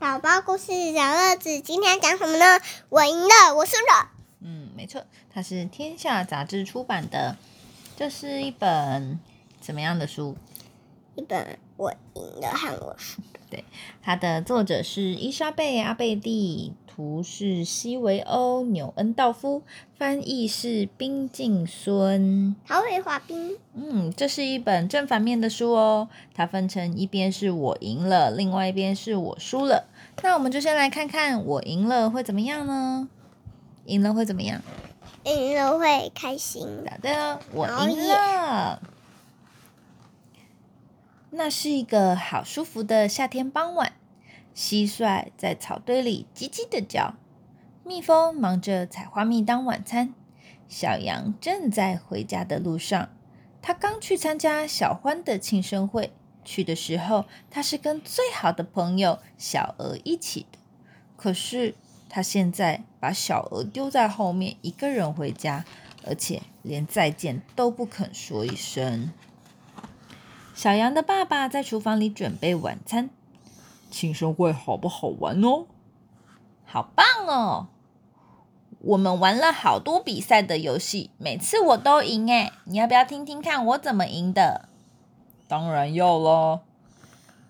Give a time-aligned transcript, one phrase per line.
[0.00, 2.58] 宝宝故事小乐子，今天讲什么呢？
[2.88, 4.10] 我赢了，我输了。
[4.40, 7.36] 嗯，没错，它是天下杂志出版的，
[7.98, 9.20] 这是一本
[9.60, 10.38] 怎么样的书？
[11.16, 13.40] 一本我赢了和我输的。
[13.50, 13.62] 对，
[14.02, 19.62] 它的作者是伊莎贝·阿贝蒂，图是西维欧·纽恩道夫，
[19.96, 22.54] 翻译是冰敬孙。
[22.66, 23.56] 他会滑冰。
[23.72, 29.86] 嗯，这是一本正反面的书哦，它分成一边是我赢了，另外一边是我输了。
[30.22, 33.08] 那我们就先来看看我赢了会怎么样呢？
[33.86, 34.60] 赢了会怎么样？
[35.24, 36.68] 赢了会开心。
[36.86, 38.82] 好的，我赢了。
[41.30, 43.94] 那是一个好舒服的夏天傍晚，
[44.54, 47.14] 蟋蟀在草堆里叽叽的叫，
[47.84, 50.12] 蜜蜂忙着采花蜜当晚餐，
[50.68, 53.08] 小羊正在回家的路上。
[53.62, 56.12] 他刚去参加小欢的庆生会，
[56.44, 60.58] 去的时候他是跟最好的朋友小鹅一起的。
[61.16, 61.74] 可是
[62.08, 65.64] 他现在把小鹅丢在后面，一个人回家，
[66.06, 69.12] 而且连再见都不肯说一声。
[70.54, 73.10] 小羊的爸爸在厨房里准备晚餐。
[73.90, 75.66] 庆生会好不好玩哦？
[76.64, 77.68] 好棒哦！
[78.78, 82.52] 我们玩了好多比赛的游戏，每次我都赢哎！
[82.64, 84.68] 你要不要听听看我怎么赢的？
[85.46, 86.62] 当然要了。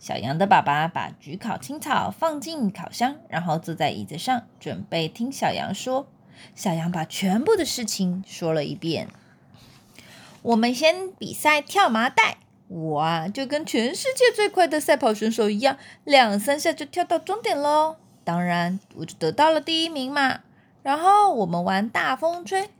[0.00, 6.08] 小羊的爸爸把焗烤青草放进烤箱，然后坐在椅子上，准备听小羊说。
[6.56, 9.06] 小羊把全部的事情说了一遍。
[10.42, 12.38] 我们先比赛跳麻袋。
[12.74, 17.96] 我啊，就跟全世界最快的赛跑选手一样，两三下就跳到终点喽。
[18.24, 20.40] 当然，我就得到了第一名嘛。
[20.82, 22.70] 然后我们玩大风吹，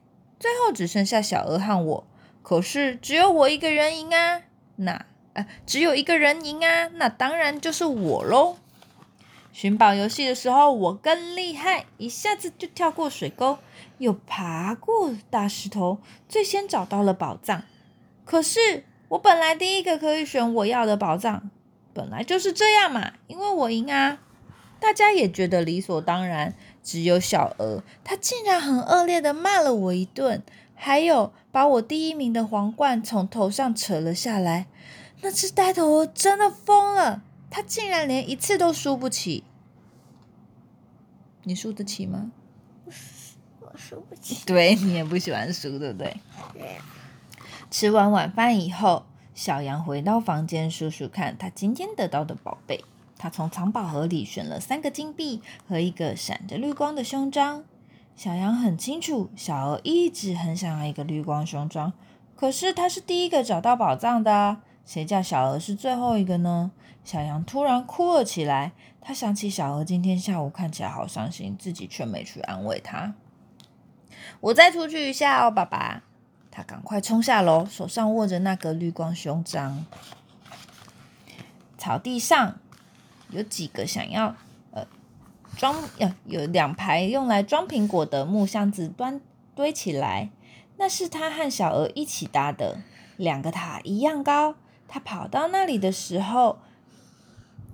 [0.41, 2.07] 最后只剩下小鹅和我。
[2.43, 4.41] 可是只有我一个人赢啊，
[4.77, 8.57] 那呃，只有一个人赢啊，那当然就是我喽。
[9.53, 13.59] 寻宝游戏的时候，我更厉害，一下子就跳过水沟，
[13.99, 17.65] 又爬过大石头，最先找到了宝藏。
[18.25, 18.85] 可是。
[19.13, 21.51] 我本来第一个可以选我要的宝藏，
[21.93, 24.19] 本来就是这样嘛，因为我赢啊，
[24.81, 26.55] 大家也觉得理所当然。
[26.83, 30.43] 只有小鹅，他竟然很恶劣的骂了我一顿，
[30.75, 34.67] 还有把我第一名的皇冠从头上扯了下来。
[35.21, 39.45] 那只呆头鹅真的疯了，他竟然连一次都输不起。
[41.45, 42.33] 你输得起吗？
[43.61, 44.45] 我输不起。
[44.45, 46.17] 对你也不喜欢输，对不对？
[46.55, 46.81] 对。
[47.73, 52.85] 吃完晚饭以后，小羊回到房间数数看他今天得到的宝贝。
[53.17, 57.65] 他从藏宝盒里选了三个金币和一个闪着绿光的胸章。
[58.15, 61.95] 小羊很清楚，小鹅一直很想要一个绿光胸章，
[62.37, 66.73] 可是他是第一个找到宝藏的，谁叫小鹅是最后一个呢？
[67.03, 68.73] 小羊突然哭了起来。
[69.01, 73.15] 他想起小鹅今天下午看起来好伤心，自己却没去安慰他。
[74.41, 76.03] 我再出去一下哦，爸爸。
[76.55, 79.87] 他赶快冲下楼，手上握着那个绿光胸章。
[81.79, 82.59] 草地上
[83.31, 84.37] 有几个想要
[84.71, 84.87] 呃
[85.57, 89.19] 装呃有两排用来装苹果的木箱子端
[89.55, 90.31] 堆起来，
[90.77, 92.83] 那是他和小鹅一起搭的，
[93.17, 94.55] 两个塔一样高。
[94.87, 96.59] 他跑到那里的时候，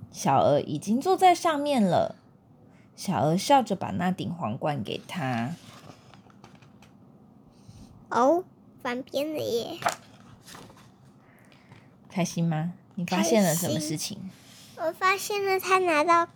[0.09, 2.15] 小鹅已经坐在上面了。
[2.95, 5.55] 小鹅笑着把那顶皇冠给他。
[8.09, 8.45] 哦。
[8.81, 9.77] 翻篇了耶！
[12.09, 12.73] 开心吗？
[12.95, 14.17] 你发现了什么事情？
[14.77, 16.27] 我发现了他拿到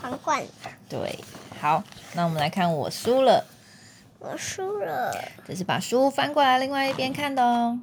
[0.00, 0.44] 皇冠。
[0.88, 1.18] 对，
[1.60, 1.84] 好，
[2.14, 3.46] 那我们来看我输了。
[4.18, 5.12] 我输了。
[5.46, 7.80] 这是把书翻过来另外一边看的哦。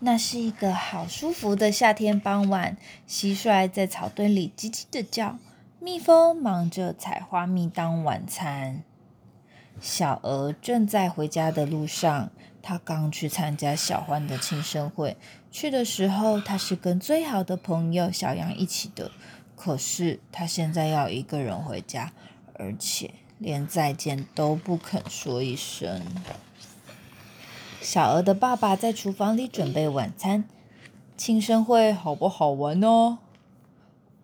[0.00, 2.76] 那是一个好舒服的夏天傍晚，
[3.08, 5.38] 蟋蟀在草堆里叽叽的叫，
[5.78, 8.82] 蜜蜂忙着采花蜜当晚餐。
[9.80, 12.30] 小鹅正在回家的路上，
[12.62, 15.16] 他刚去参加小欢的庆生会。
[15.50, 19.10] 去的时候，他是跟最好的朋友小羊一起的。
[19.56, 22.12] 可是他现在要一个人回家，
[22.54, 26.02] 而且连再见都不肯说一声。
[27.80, 30.44] 小鹅的爸爸在厨房里准备晚餐。
[31.16, 33.18] 庆生会好不好玩哦？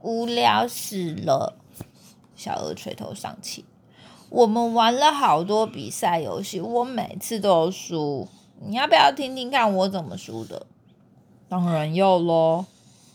[0.01, 1.57] 无聊死了。
[2.35, 3.65] 小鹅垂头丧气。
[4.31, 8.29] 我们玩了好多比赛游戏，我每次都输。
[8.61, 10.67] 你要不要听听看我怎么输的？
[11.49, 12.67] 当然要喽。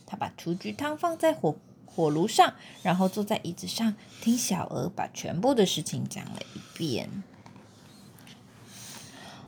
[0.06, 2.54] 他把雏菊汤放在火火炉上，
[2.84, 7.24] 然后坐在椅子上听小鹅把全部的事情讲了一遍。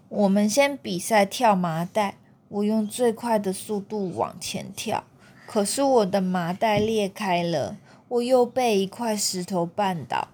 [0.07, 2.15] 我们先比赛跳麻袋，
[2.47, 5.03] 我用最快的速度往前跳，
[5.45, 7.75] 可是我的麻袋裂开了，
[8.07, 10.29] 我又被一块石头绊倒，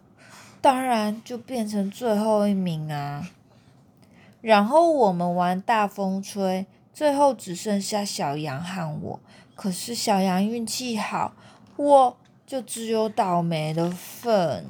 [0.64, 3.28] 当然就变成最后一名啊。
[4.40, 9.20] 然后我们玩大风吹，最后只剩下小羊和我。
[9.56, 11.34] 可是小羊运气好，
[11.76, 12.16] 我
[12.48, 14.66] 就只有倒霉的份。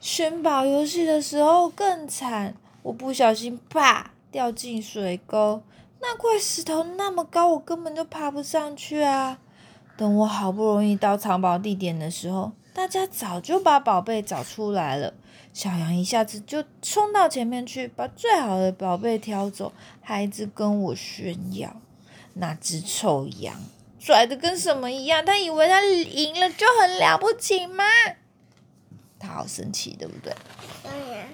[0.00, 5.60] 寻宝游戏的时候更惨，我不小心啪掉进水沟，
[6.00, 9.38] 那块石头那么高，我根本就爬不上去啊！
[9.98, 15.12] 等我好不容易到藏宝地点的时候，大家早就把宝贝找出来了。
[15.52, 21.74] 小羊一下子就冲到前面去，把最好的宝贝挑走，孩子跟我炫耀。
[22.34, 23.60] 那只臭羊
[23.98, 25.24] 拽的跟什么一样？
[25.26, 27.82] 他以为他赢了就很了不起吗？
[29.18, 30.32] 他好生气，对不对？
[30.84, 31.26] 当然，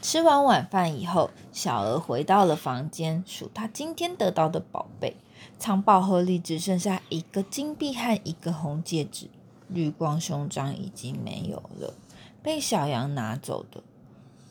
[0.00, 5.18] 吃完晚饭以后，小鹅回到了房间，数他今天得到的宝贝。
[5.58, 9.28] 藏宝盒里只剩下一个金币和一个红戒指，
[9.68, 11.94] 绿光胸章已经没有了，
[12.42, 13.82] 被小羊拿走的。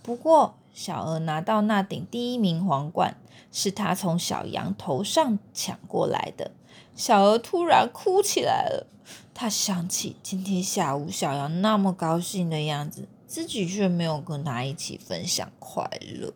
[0.02, 3.16] 不过，小鹅拿到那顶第一名皇冠，
[3.52, 6.52] 是他从小羊头上抢过来的。
[6.96, 8.88] 小鹅突然哭起来了。
[9.34, 16.34] 他想起今天下午小羊那么高兴的样子，自己却没有跟他一起分享快乐。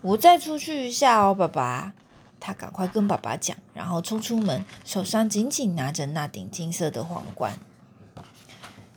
[0.00, 1.94] 我再出去一下哦，爸爸。
[2.40, 7.58] 他赶快跟爸爸讲，然后冲出门，手上紧紧拿着那顶金色的皇冠。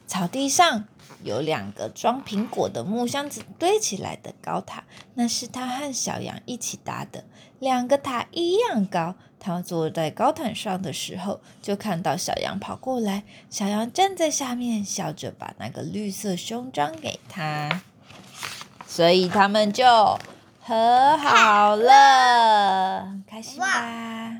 [0.07, 0.85] 草地上
[1.23, 4.83] 有两个装苹果的木箱子堆起来的高塔，
[5.13, 7.23] 那是他和小羊一起搭的，
[7.59, 9.15] 两个塔一样高。
[9.39, 17.81] 他坐在高塔上的时候，就看到小羊跑过来，小羊站在下面，笑着把那个绿色胸章给他，
[18.85, 19.83] 所以他们就
[20.63, 24.37] 和好了，开心吧？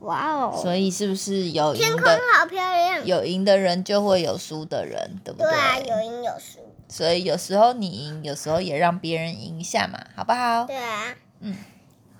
[0.00, 0.60] 哇哦！
[0.60, 2.20] 所以是不是有天空赢的？
[2.38, 3.04] 好漂亮。
[3.04, 6.60] 有赢的人就会有输的人，对不对啊，有赢有输。
[6.88, 10.64] 所以有时候你赢，有时候也让别人赢一下嘛，好不好？
[10.64, 11.14] 对啊。
[11.40, 11.56] 嗯，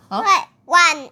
[0.09, 0.29] 好对，
[0.65, 1.09] 晚